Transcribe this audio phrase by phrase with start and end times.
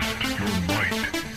[0.00, 1.33] Test your might.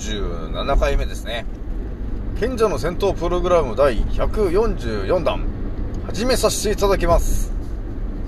[0.00, 1.44] 247回目ですね。
[2.38, 5.44] 賢者の戦闘プログラム第144弾、
[6.06, 7.52] 始めさせていただきます。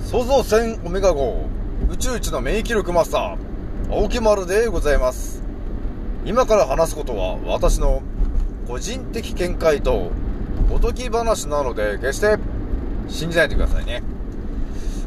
[0.05, 1.47] 創造船オメガ号、
[1.91, 5.43] 宇宙一の免疫力マスター、青木丸でございます。
[6.27, 8.03] 今から話すことは私の
[8.69, 10.11] 個人的見解と
[10.71, 12.37] おとぎ話なので、決して
[13.09, 14.03] 信じないでくださいね。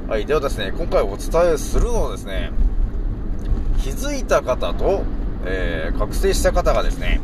[0.07, 2.51] はい、ではですね、今回お伝えするのはですね、
[3.83, 5.03] 気づいた方と、
[5.45, 7.21] えー覚醒した方がですね、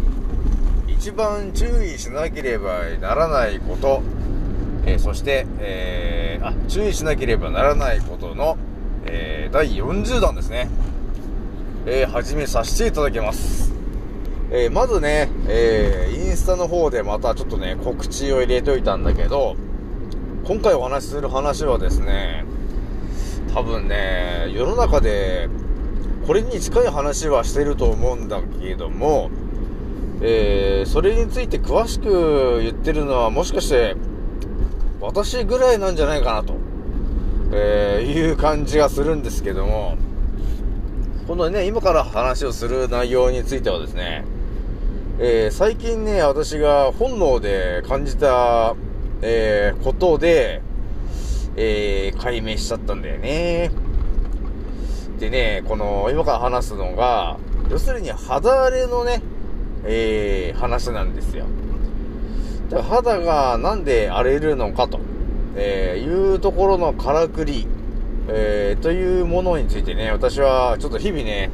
[0.88, 4.02] 一番注意しなければならないこと、
[4.86, 8.58] えーそして、えーあ、注意しなければならないことの、
[9.06, 10.70] えー第40弾ですね。
[11.86, 13.74] えー始めさせていただきます。
[14.52, 19.56] えーまずね、えーインスタの方でまたちょっとね、告知を入れといたんだけど、
[20.46, 22.46] 今回お話しする話はですね、
[23.54, 25.50] 多分ね、世の中で、
[26.26, 29.30] これに近い話はしてると思うんだけども、
[30.22, 33.96] えー、それについて詳しく言ってるのはもしかして、
[35.00, 36.56] 私ぐらいなんじゃないかなと、
[37.52, 39.98] えー、いう感じがするんですけども、
[41.28, 44.24] このね、今から話をする内容についてはですね、
[45.20, 48.76] えー、最近ね、私が本能で感じた、
[49.24, 50.62] えー、ことで、
[51.56, 53.72] えー、解明しちゃったんだよね。
[55.22, 57.38] でね、この、今から話すのが、
[57.70, 59.22] 要するに肌荒れのね、
[59.86, 61.46] えー、話なんですよ。
[62.72, 65.00] 肌がなんで荒れるのかと、
[65.56, 67.68] えー、いうところのからくり、
[68.30, 71.52] えー、というものについてね、私はちょっと日々ね、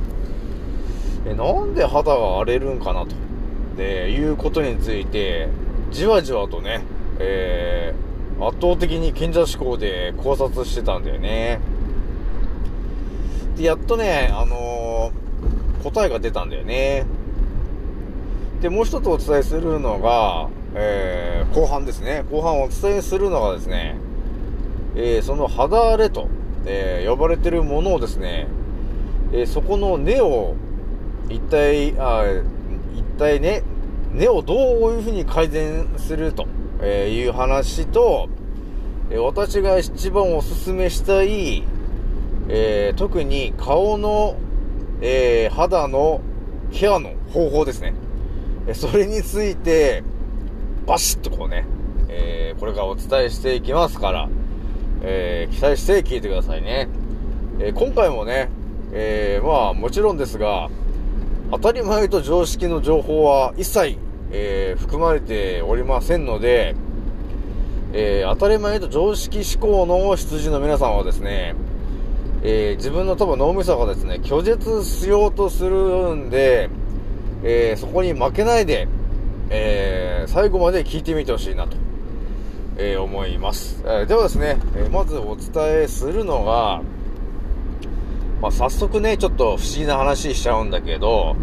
[1.25, 3.15] えなんで肌が荒れるんかなと、
[3.75, 5.49] で、いうことについて、
[5.91, 6.85] じわじわとね、
[7.19, 7.93] え、
[8.39, 11.59] 圧倒的に賢者思考で考察してたんだよね。
[13.57, 15.27] で、やっとね、あのー
[15.83, 17.05] 答えが出たんだよね。
[18.61, 22.23] で、もう一つお伝えするのが、えー後半ですね。
[22.29, 23.95] 後半お伝えするのがですね、
[24.95, 26.27] えーその肌荒れと、
[26.65, 28.47] えー呼ばれてるものをですね、
[29.33, 30.55] えそこの根を、
[31.29, 32.23] 一体、あ
[32.95, 33.63] 一体ね、
[34.13, 34.57] 根をどう
[34.91, 36.47] いうふうに改善すると、
[36.81, 38.29] えいう話と、
[39.09, 41.63] え私が一番おすすめしたい、
[42.49, 44.37] えー特に顔の、
[45.01, 46.21] えー肌の
[46.71, 47.93] ケアの方法ですね。
[48.73, 50.03] それについて、
[50.85, 51.65] バシッとこうね、
[52.09, 54.29] えーこれからお伝えしていきますから、
[55.01, 56.87] えー期待して聞いてくださいね。
[57.59, 58.49] えー今回もね、
[58.93, 60.69] えまあもちろんですが、
[61.51, 63.97] 当たり前と常識の情報は一切、
[64.31, 66.75] え含まれておりませんので、
[67.93, 71.55] え当たり前と常識思考の羊の皆さんはですね、
[72.43, 76.69] えー自分の多分脳みそがですね、拒絶しようとするんで、
[77.43, 78.87] えーそこに負けないで、
[79.49, 81.77] えー最後まで聞いてみてほしいなと、
[82.77, 83.83] え思います。
[83.85, 86.81] えではですね、えまずお伝えするのが、
[88.41, 91.35] まあ、早速ね、ちょっと不思議な話しちゃうんだけど、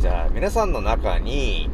[0.00, 1.70] じゃあ皆さんの中に、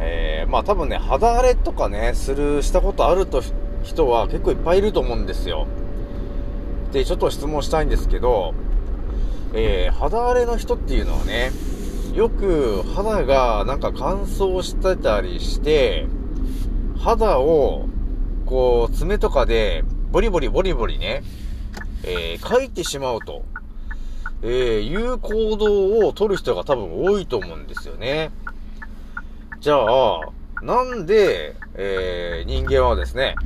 [0.00, 3.42] えまあ多分ね、肌荒れとかね、する、したことあると
[3.82, 5.66] 人は結構いっぱいいると思うんですよ。
[6.92, 8.54] で、ちょっと質問したいんですけど、
[9.54, 11.50] えー肌荒れの人っていうのはね、
[12.14, 16.06] よく肌がなんか乾燥してたりして、
[16.98, 17.88] 肌を、
[18.46, 21.22] こう、爪とかで、ボリボリボリボリね、
[22.04, 23.44] えー、かいてしまうと、
[24.42, 28.30] えー、いう行動を取る人が多分多いと思うんですよね。
[29.60, 30.20] じゃあ、
[30.62, 33.36] なんで、えー、人間はですね、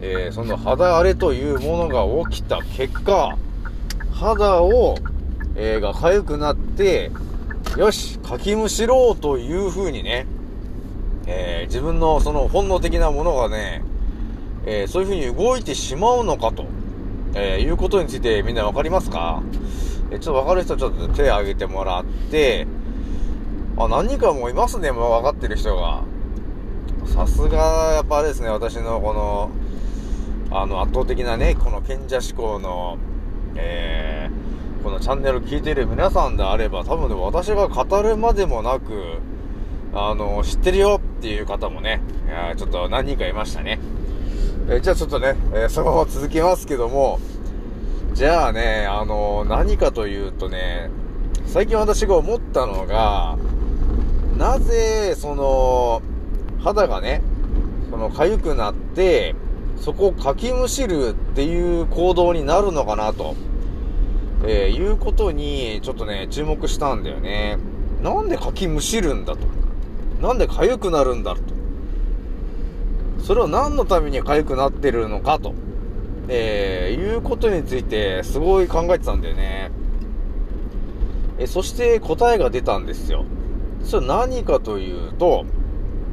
[0.00, 3.36] えー、その肌荒れというものが起きた結果、
[4.12, 4.96] 肌を、
[5.54, 7.10] えー、が痒くなって、
[7.76, 10.26] よし、かきむしろうという風にね、
[11.26, 13.82] えー、自分のその本能的なものがね、
[14.66, 16.66] えー、そういう風に動いてしまうのかと、
[17.34, 19.42] えー、いうことについてみんなわかりますか？
[20.10, 22.66] えー、ちょっとわかる人ちょっと手を挙げてもらって、
[23.76, 26.02] あ、何人かもいますね、もう分かってる人が。
[27.06, 29.50] さすが、やっぱあれですね、私のこの、
[30.50, 32.98] あの、圧倒的なね、この賢者志向の、
[33.54, 39.18] えー、このチャンネルを聞いてる皆さんであれば、多分ね、私が語るまでもなく、
[39.94, 43.78] あの、知ってるよっていう方もね、いやちょっと何人かいましたね。
[44.68, 47.18] えじゃあちょっとね、えーそのまま続きますけども、
[48.12, 50.90] じゃあね、あの、何かというとね、
[51.46, 53.38] 最近私が思ったのが、
[54.36, 56.02] なぜ、その、
[56.66, 57.22] 肌がね、
[57.90, 59.36] その、痒くなって、
[59.76, 63.36] そこをかきむしるっていう行動になるのかなと、
[64.44, 67.58] えーいうことに、ちょっとね、注目したんだよね。
[68.02, 69.46] なんでかきむしるんだと。
[70.20, 71.40] なんで痒くなるんだと。
[73.22, 75.54] それは何のために痒くなってるのかと、
[76.26, 79.70] えーいうことについて、すごい考えてたんだよね。
[81.38, 83.24] え、そして答えが出たんですよ。
[83.84, 85.44] それ何かというと、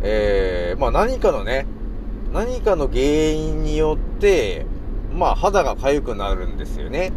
[0.03, 1.65] えー、まあ何かのね、
[2.33, 4.65] 何かの原因によって、
[5.15, 7.13] まあ肌が痒くなるんですよね。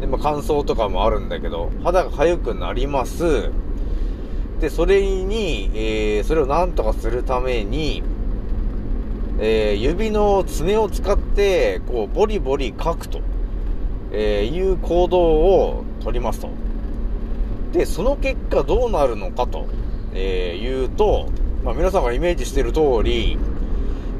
[0.00, 3.50] で、まあ乾燥とかもあるんだけど、肌が痒くなります。
[4.60, 8.02] で、それに、えー、それを何とかするために、
[9.40, 13.20] えー、指の爪を使って、こう、ボリボリ書くと、
[14.12, 16.50] えーいう行動を取りますと。
[17.72, 19.66] で、その結果どうなるのかと、
[20.12, 21.28] えー言うと、
[21.64, 23.38] まあ、皆さんがイメージしてる通り、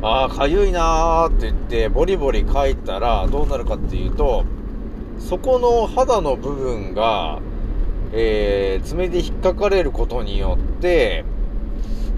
[0.03, 4.45] ああ、かゆいなーって言って、ボリボリ書いたらどうなるかっていうと、
[5.19, 7.41] そこの肌の部分が、
[8.13, 11.25] えー、爪で引っかかれることによって、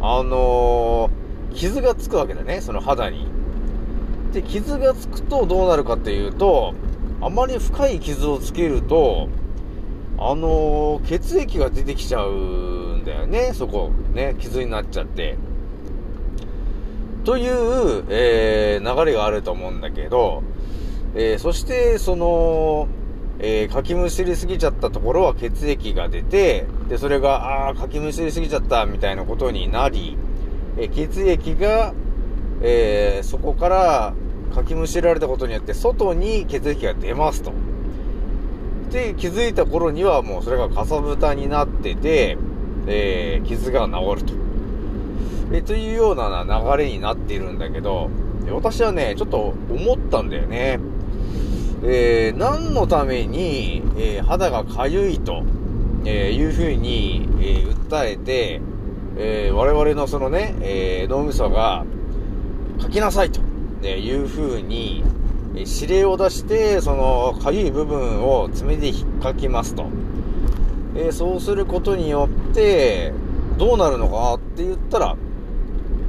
[0.01, 1.23] あのー
[1.55, 3.27] 傷がつくわけだね、その肌に。
[4.33, 6.73] で、傷がつくとどうなるかっていうと、
[7.21, 9.29] あまり深い傷をつけると、
[10.19, 13.91] あのー血液が出てきちゃうだよね、そこ。
[14.15, 15.37] ね、傷になっちゃって。
[17.25, 20.43] という、えー流れがあると思うんだけど、
[21.15, 22.89] えーそして、その、
[23.39, 30.17] えーかきむしりすぎちゃったところは血液が出て、で、それが、あー、かきむしりすぎちゃった、みたいなことになり、
[30.79, 31.95] え血液が、
[32.63, 34.15] えそこから
[34.55, 37.53] かきむしられたことによって、外に血液が出ますと。
[38.91, 42.37] で、気づいた頃にはもうそれがかさぶたになってて、
[42.87, 44.35] えー傷が治ると。
[45.53, 46.45] えというような
[46.77, 48.09] 流れになっているんだけど、
[48.51, 50.81] 私はね、ちょっと思ったんだよね。
[51.85, 55.43] えー何のために、えー肌がかゆいと、
[56.05, 58.61] えーいうふうに、えー訴えて、
[59.19, 61.85] えー我々のそのね、えー脳みそが、
[62.81, 63.41] 書きなさいと、
[63.83, 65.05] えーいうふうに、
[65.55, 69.85] えー指令を出して、その、かゆい部分を爪で引っかきますと。
[70.95, 73.13] えーそうすることによって、
[73.59, 75.17] どうなるのかって言ったら、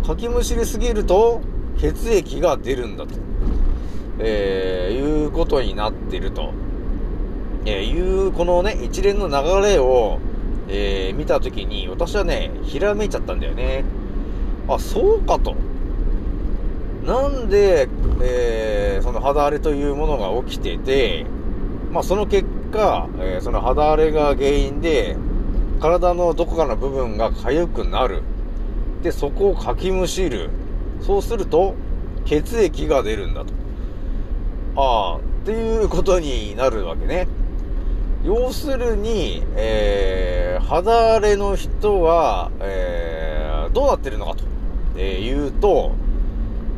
[0.05, 1.41] かきむしりすぎると、
[1.77, 3.15] 血液が出るんだと。
[4.19, 6.51] えーいうことになってると。
[7.65, 9.33] えーいう、このね、一連の流
[9.65, 10.19] れを、
[10.67, 13.85] えー見たときに、私はね、ひらめいちゃったんだよね。
[14.67, 15.55] あ、そうかと。
[17.05, 17.87] なんで、
[18.21, 21.25] えーその肌荒れというものが起きてて、
[21.91, 25.15] まあその結果、えーその肌荒れが原因で、
[25.79, 28.23] 体のどこかの部分が痒くなる。
[29.03, 30.49] で、そこをかきむしる。
[31.01, 31.75] そうすると、
[32.25, 33.53] 血液が出るんだと。
[34.75, 37.27] ああ、っていうことになるわけね。
[38.25, 44.43] 要するに、えー肌荒れの人は、えーどうなってるのかと、
[44.97, 45.91] え言うと、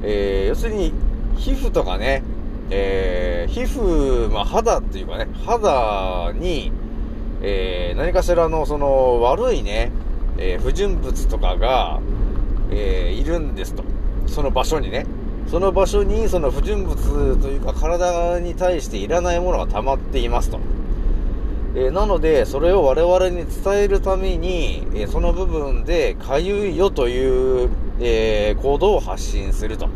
[0.04, 0.92] えー要するに、
[1.38, 2.24] 皮膚とかね、
[2.70, 6.72] えー皮膚、まあ、肌っていうかね、肌に、
[7.42, 9.92] えー何かしらのその悪いね、
[10.38, 12.00] えー不純物とかが、
[12.72, 13.84] えいるんですと。
[14.28, 15.06] その場所にね。
[15.48, 20.60] その場所にその不純物というか体に対していらないものが溜まっていますと。
[21.76, 27.70] えなので、それを我々に伝えるために、えその部分でかゆいよという、
[28.00, 29.90] え行動を発信すると。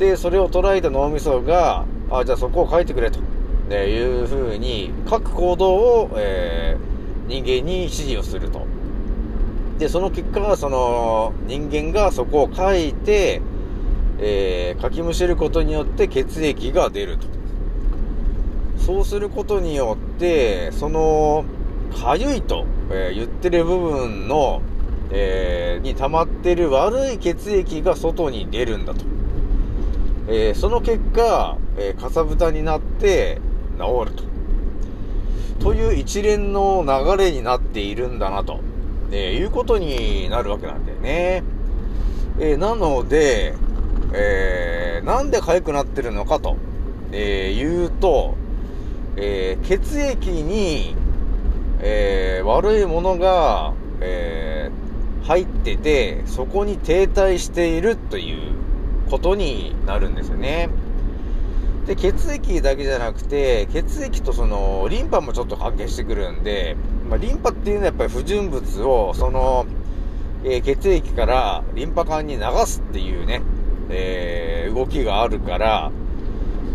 [0.00, 3.20] で、それを捉えた脳みそが、あ、じゃあそこを書いてくれと、
[3.68, 6.90] えいうふうに、各行動を、えー
[7.28, 8.66] 人間に指示をすると。
[9.78, 13.40] で、その結果が、その、人間がそこを書いて、
[14.18, 17.28] えー、かきむしることによって血液が出ると。
[18.78, 21.44] そうすることによって、その、
[22.02, 24.62] かゆいと、えー言ってる部分の、
[25.12, 29.19] えーに溜まってる悪い血液が外に出るんだと。
[30.28, 33.40] えーその結果、えーかさぶたになって
[33.78, 34.30] 治ると。
[35.60, 38.60] という一連の流れになっているんだなと、
[39.10, 41.42] えーいうことになるわけなんだよね。
[42.38, 43.54] えーなので、
[44.12, 46.56] えーなんで痒くなってるのかと、
[47.12, 48.34] えー言うと、
[49.16, 50.94] えー血液に、
[51.80, 58.38] えー悪いものが、えー入ってて、そこに停滞しているという
[59.10, 60.70] ことになるんですよね。
[61.86, 66.76] で、血液だけじゃなくて、血液とその、リンパもちょっと関係してくるんで、
[67.08, 69.66] まあ、リンパっていうのはやっぱり不純物を、その、
[70.44, 73.42] えー血液からリンパ管に流すっていうね、
[73.90, 75.90] えー動きがあるから、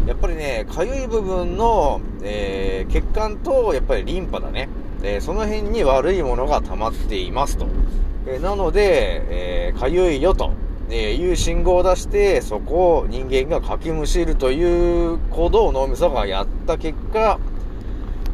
[0.05, 4.69] やっぱりね、かゆい部分の、えー血管と、やっぱりリンパだね。
[5.03, 7.67] えその辺に悪いものが溜まっていますと。
[8.27, 10.51] えなので、えーいよと、
[10.89, 17.39] えーいう信号を出して、そこを人間がかきむしるという行動を脳みそがやった結果、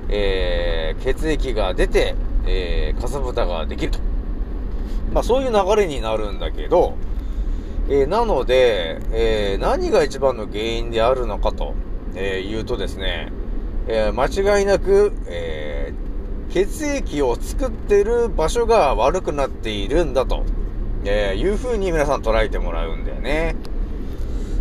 [0.10, 2.16] えー血液が出て、
[2.46, 4.00] えーかさぶたができると。
[5.14, 6.96] まあそういう流れになるんだけど、
[7.90, 11.74] えーなので、えー何が一番の原因であるのかと、
[12.16, 13.32] えー言うとですね、
[13.88, 16.02] えー間違いなく、えー
[16.54, 20.44] 血液を作ってる場所が悪くなっているんだと、
[21.06, 23.56] えーいう風に皆さん捉えてもらうんだよね。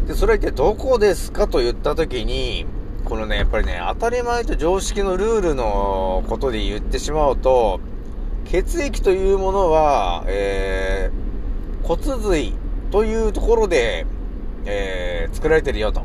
[0.06, 2.66] で、それってどこですかと言ったときに、
[3.04, 7.80] このね、やっぱりね、当たり前と常識のルールのことで言ってしまうと、
[8.44, 11.20] 血液というものは、えー
[11.82, 12.54] 骨髄
[12.92, 14.06] というところで、
[14.64, 16.00] えー作られてるよと。
[16.00, 16.04] っ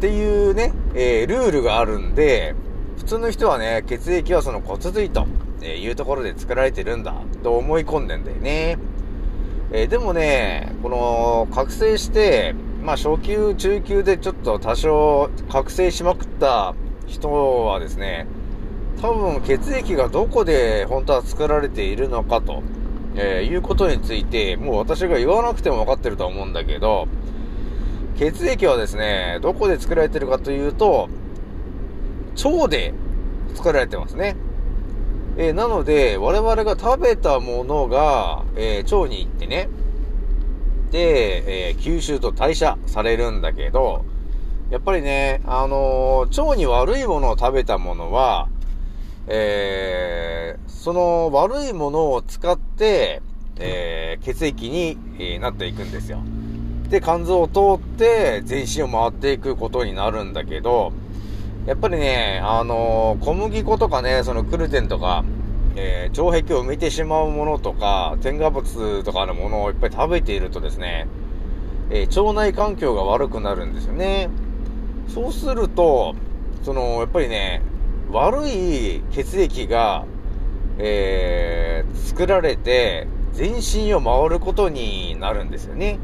[0.00, 2.54] ていうね、えールールがあるんで、
[2.98, 5.26] 普通の人はね、血液はその骨髄と
[5.64, 8.78] いうところで作られてるんだと思い込んでんだよね。
[9.72, 16.74] えーでもね、この、覚醒して、まあ初級、中級でちょっと多少覚醒しまくった
[17.06, 17.30] 人
[17.64, 18.26] はですね、
[19.02, 22.62] 多分血液がどこで本当は作られているのかと、
[23.16, 27.08] えーいうことについて、もう私が言わなくても分かってるとは思うんだけど、
[28.16, 31.08] 血液はですね、どこで作られてるかというと、
[32.44, 32.94] 腸で
[33.54, 34.36] 作られてますね。
[35.38, 39.68] えーなので、我々が食べたものが、えー腸に行ってね、
[40.90, 44.04] で、えー吸収と代謝されるんだけど、
[44.70, 48.48] やっぱりね、あのー腸に悪いものを食べたものは、
[49.28, 53.20] えーその悪いものを使って、
[53.58, 56.20] えー血液に、えなっていくんですよ。
[56.88, 60.92] で、肝臓を通って全身を回っていくことになるんだけど、
[61.66, 65.24] やっぱりね、あのー小麦粉とかね、そのグルテンとか、
[65.74, 71.08] えー腸壁を埋めてしまうものとか、添加物とかのものをいっぱい食べているとですね、
[71.90, 74.28] えー腸内環境が悪くなるんですよね。
[75.08, 76.14] そうすると、
[76.62, 77.62] その、やっぱりね、
[78.12, 80.04] 悪い血液が、
[80.78, 85.98] えー作られて、全身を回ることになるんですよね。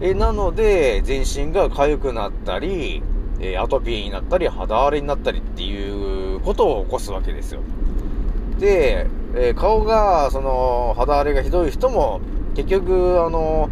[0.00, 3.02] えなので、全身が痒くなったり、
[3.40, 7.60] えアトピーになったり、肌荒れになったりっていうことを起こすわけですよ。
[8.58, 12.20] で、えー顔が、その、肌荒れがひどい人も、
[12.54, 13.68] 結局、あの、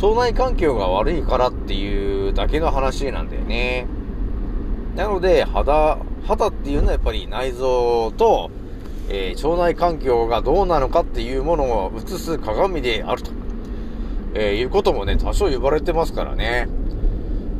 [0.00, 3.86] 腸内環境が悪いからっていうだけの話なんだよね。
[4.96, 8.50] なので、肌、肌っていうのはやっぱり内臓と、
[9.08, 13.30] えー腸内環境がどうなのかっていうものを映す鏡であると、
[14.34, 16.68] えーいうこともね、多少言われてますからね。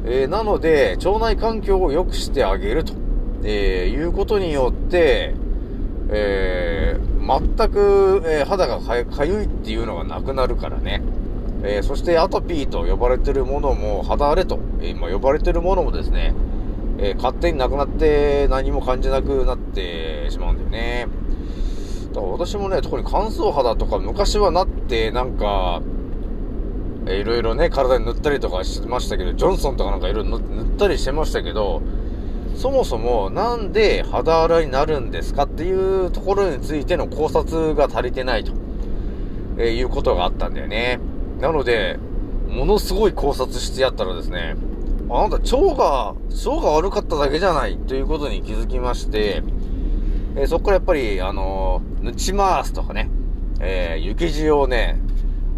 [0.07, 2.93] えーなので、腸内環境を良くしてあげると、
[3.43, 5.35] えーいうことによって、
[6.11, 11.03] えー全く、えー肌がかゆいっていうのがなくなるからね。
[11.67, 16.35] えそしてアトピーと呼ばれてるものも、肌荒れと、えーまあ呼ばれてるものもですね、
[16.99, 21.09] え勝手になくなって何も感じなくなってしまうんだよね。
[22.13, 25.81] だから私もね、特に乾燥肌とか昔はなって、なんか、
[27.07, 31.83] えいろいろね、体に塗ったりとかしてましたけど、ジョンソンとかなんかいろいろ塗ったりしてましたけど、
[32.57, 38.53] そもそもなんで肌荒れになるんですかっていうところについての考察が足りてないと、
[39.59, 40.99] えーいうことがあったんだよね。
[41.41, 41.99] なので、
[42.49, 44.57] ものすごい考察してやったらですね、
[45.11, 49.43] あなた腸が、腸が悪かっただけじゃないということに気づきまして、
[50.37, 53.11] えーそこからやっぱり、あのー、塗ちまーすとかね、
[53.61, 54.99] えー、雪塩をね、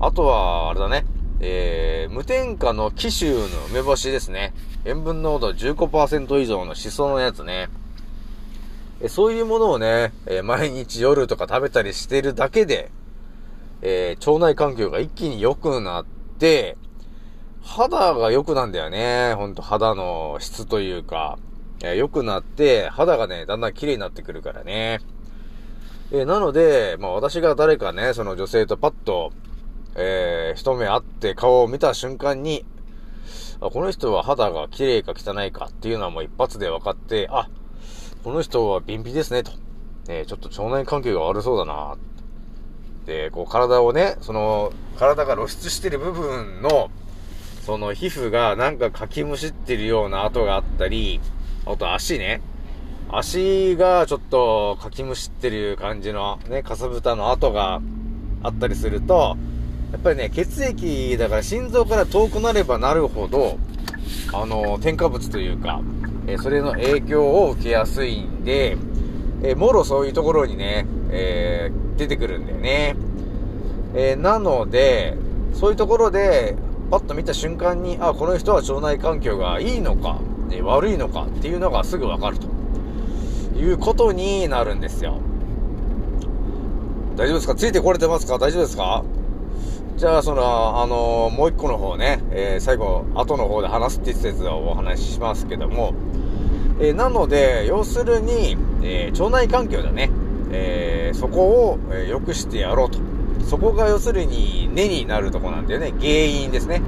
[0.01, 1.06] あとは、あれだね、
[1.41, 4.55] えー、無添加の紀州の梅干しですね。
[4.85, 7.69] 塩分濃度15%以上のシソのやつね。
[9.01, 12.91] えそういうものをね、え毎日夜とか食べたりしてるだけで、
[13.83, 16.07] えー腸内環境が一気に良くなっ
[16.39, 16.77] て、
[17.63, 19.35] 肌が良くなんだよね。
[19.35, 21.39] ほんと肌の質というか、
[21.83, 25.01] えー良くなって、肌がね、だんだん綺麗になってくるからね。
[26.13, 29.33] えーなので、まあ私が誰かね、その女性とパッと、
[29.97, 32.65] えー一目会って顔を見た瞬間に、
[33.61, 37.49] あこの人は肌が綺麗か汚いかっていうのはもう一発で分かって、あ、
[38.23, 39.53] この人は便秘ですね、と。
[40.09, 41.97] えちょっと腸内環境が悪そうだな。
[43.07, 46.91] で、こう体をね、その、体が露出してる部分の、
[47.63, 51.21] その皮膚がなんかかきむしってるような跡があったり、
[51.65, 52.41] あと足ね。
[53.09, 57.81] 足がちょっとかきむしってる感じのね、かさぶたの跡が
[58.43, 59.37] あったりすると、
[59.97, 63.57] やっぱりね、血液だから心臓から遠くなればなるほど、
[64.35, 65.81] あの、添加物というか、
[66.27, 68.77] えそれの影響を受けやすいんで、
[69.43, 72.95] えもろそういうところにね、えー出てくるんだよね。
[73.95, 75.17] えーなので、
[75.55, 76.57] そういうところで、
[76.91, 80.21] パッと見た瞬間に、あ、この人は腸内環境がいいのか、
[80.53, 82.47] え悪いのかっていうのがすぐわかると
[83.59, 85.21] いうことになるんですよ。
[87.17, 87.55] 大丈夫ですか？
[87.55, 88.35] ついてこれてますか？
[88.39, 89.03] 大丈夫ですか？
[89.97, 95.95] じゃあ、その、あのもう一個の方ね、えー最後、後の方で話すって言ってたやつをお話ししますけども、
[96.79, 100.11] えーなので、要するに、え腸内環境だね。
[100.53, 102.99] えそこを、え良くしてやろうと。
[103.47, 105.95] そこが要するに根になるとこなんだよね。
[105.99, 106.83] 原因ですね。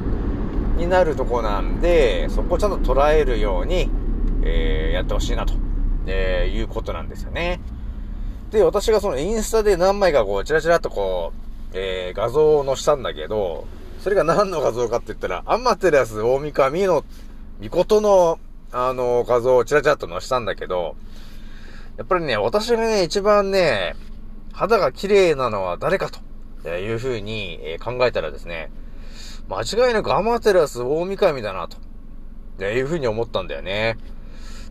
[0.76, 3.88] になるとこなんで、そこをちゃんと捉えるように、
[4.44, 5.54] えやってほしいなと、
[6.06, 7.58] えいうことなんですよね。
[8.50, 13.66] で、私がそのインスタで何枚かこう、チラチラっとこう、えー画像を載せたんだけど、
[14.00, 17.04] それが何の画像かって言ったら、アマテラス大神の、
[17.62, 18.38] 御事の、
[18.72, 20.96] あの、画像をチラチラっと載せたんだけど、
[21.96, 23.96] やっぱりね、私がね、一番ね、
[24.52, 26.10] 肌が綺麗なのは誰か
[26.62, 28.70] というふうにえ考えたらですね、
[29.48, 33.96] 間違いなくアマテラス大神だなと、いうふうに思ったんだよね。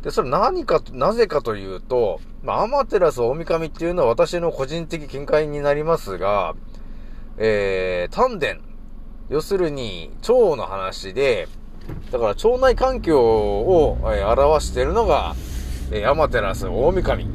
[0.03, 6.55] で、それ何かと、なぜかというと、まあ、アマテラス大神っていうのは私の個人的見解になりますが、
[7.37, 8.57] えー、丹田。
[9.29, 11.47] 要するに、腸の話で、
[12.11, 15.35] だから腸内環境を、えー表しているのが、
[15.91, 17.27] えー、アマテラス大神。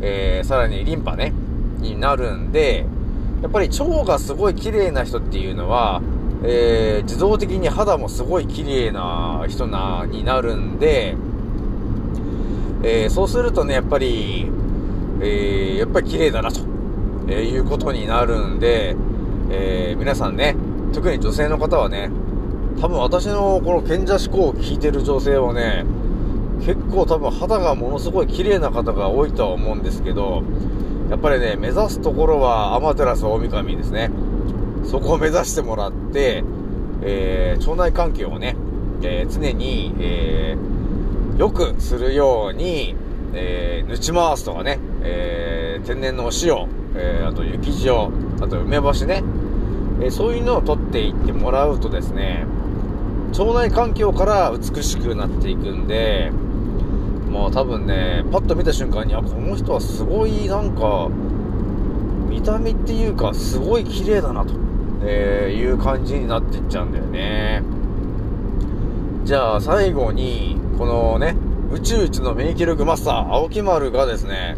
[0.00, 1.32] えー、さらにリンパね、
[1.78, 2.86] になるんで、
[3.42, 6.00] やっぱり腸がすごい綺麗な人っていうのは、
[6.42, 11.14] えー、自動的に肌もすごい綺麗な人な、になるんで、
[12.82, 14.50] えー、そうするとね、やっぱり、
[15.20, 16.60] えー、やっぱり綺麗だなと、
[17.28, 18.96] えーいうことになるんで、
[19.50, 20.56] えー、皆さんね、
[20.92, 22.10] 特に女性の方はね、
[22.80, 25.84] 多分私のこの賢者思考を聞いてる女性はね、
[26.60, 30.42] 結構多分肌がものすごい綺麗な方が多いとは思うんですけど、
[31.10, 34.10] やっぱりね、目指すところはアマテラス大神ですね。
[34.84, 36.44] そこを目指してもらって、
[37.02, 38.56] えー、腸内環境をね、
[39.02, 42.94] えー常に、えー、良くするように、
[43.34, 48.10] えー、ぬち回すとかね、えー、天然のお塩、えー、あと雪塩、
[48.42, 49.22] あと梅干しね、
[50.00, 52.46] えそういうのを取っていってもらうとですね、
[53.38, 56.30] 腸内環境から美しくなっていくんで、
[57.30, 61.08] もう多分ね、パッと見た瞬間に、あ、この人はすごいなんか、
[62.28, 64.54] 見た目っていうか、すごい綺麗だなと、
[65.02, 67.62] えーいう感じになっていっちゃうんだよね。
[69.24, 71.36] じゃあ最後に、このね、
[71.72, 74.56] 宇宙一の免疫力マスター、青木丸がですね、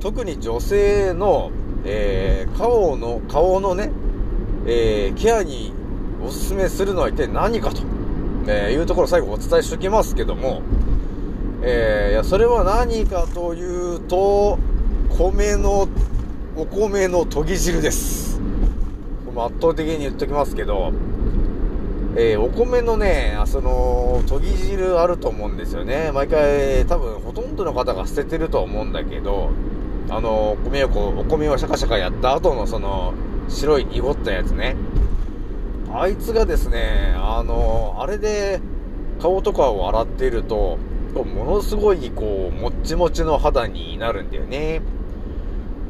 [0.00, 1.50] 特に女性の、
[1.84, 3.90] えー顔の、顔のね、
[4.66, 5.72] えーケアに
[6.24, 7.82] おすすめするのは一体何かと、
[8.46, 10.62] えーいうところを最後お伝えしておきますけども、
[11.62, 14.58] えーいや、それは何かというと、
[15.10, 15.88] 米の、
[16.56, 18.40] お米の研ぎ汁です。
[19.24, 20.92] これも圧倒的に言っときますけど、
[22.16, 26.12] えーお米のね、その、研ぎ汁あると思うんですよね。
[26.14, 29.50] 毎回、多分、ほとんどの方が捨ててると思うんだけど、
[30.08, 33.14] あの、お米をこう、お米をシャカシャカやった後のその、
[33.48, 34.76] 白い濁ったやつね。
[35.92, 38.60] あいつがですね、あの、あれで、
[39.20, 40.78] 顔とかを洗っていると、
[41.14, 44.80] ものすごい、こう、もっちもちの肌になるんだよね。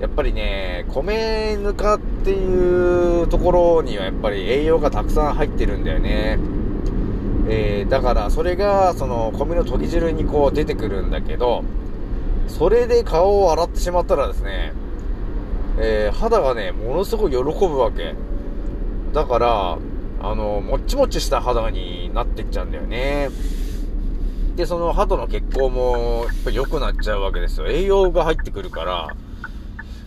[0.00, 6.40] やっぱりね、米ぬかっていうところにはやっぱり栄養がたくさん入ってるんだよね。
[7.48, 11.62] えー、だからそれがその米の研ぎ汁にこう出てくるんだけど、
[12.48, 14.72] それで顔を洗ってしまったらですね、
[15.78, 18.14] えー肌がね、ものすごい喜ぶわけ。
[19.12, 19.78] だから、
[20.20, 23.30] あの、もっちもちした肌になってっちゃうんだよね。
[24.56, 27.66] で、その肌の血行も、やっぱ良くなっちゃうわけですよ。
[27.66, 29.08] 栄養が入ってくるから。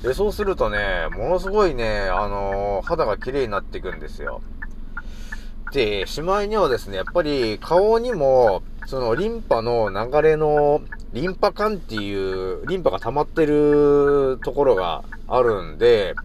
[0.03, 4.41] で、そうするとね、ものすごいね、あの肌が綺麗になっていくんですよ。
[5.73, 10.81] で、しまいにはですね、やっぱり顔にも、そのリンパの流れの、
[11.13, 16.15] リンパ管っていう、リンパが溜まってるところがあるんで、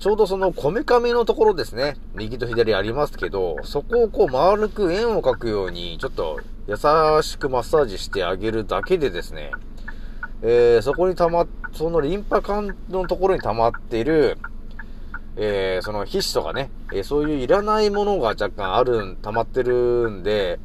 [0.00, 1.96] ちょうどそのこめかみのところですね。
[2.14, 6.76] 右と左ありますけど、そこをこう丸く円を描くように、ちょっと優
[7.22, 9.52] しくマッサージしてあげるだけでですね、
[10.42, 14.38] えー、そこに溜まっ、そのリンパ管のところに溜まっている、
[15.36, 20.58] えー、その皮脂とかね、えーそういういらないものが若干ある、溜まってるんで、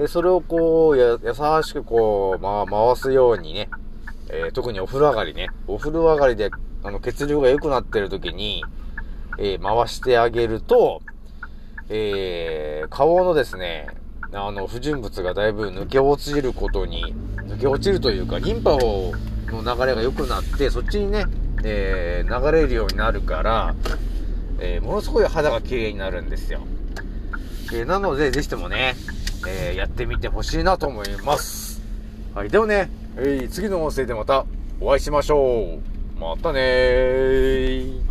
[0.00, 3.68] えそれをこう、や、優しくこう、まあ、回すようにね、
[4.30, 6.50] えー特にお風呂上がりね、お風呂上がりで、
[6.84, 8.62] あの、血流が良くなってる時に、
[9.38, 11.02] えー回してあげると、
[11.88, 13.88] えー顔のですね、
[14.32, 17.12] あの、不純物がだいぶ抜け落ちることに、
[17.48, 19.12] 抜け落ちるというか、リンパを、
[19.48, 21.24] の流れが良くなって、そっちにね、
[21.64, 23.74] え流れるようになるから、
[24.60, 26.60] えものすごい肌が綺麗になるんですよ。
[27.74, 28.94] えなので、ぜひともね、
[29.46, 31.80] えーやってみてほしいなと思います。
[32.34, 34.46] はい、ではね、えー次の音声でまた
[34.80, 35.78] お会いしましょ
[36.16, 36.20] う。
[36.20, 38.07] またねー。